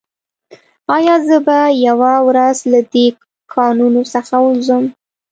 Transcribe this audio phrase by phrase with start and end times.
[0.95, 3.07] ایا زه به یوه ورځ له دې
[3.53, 4.83] کانونو څخه ووځم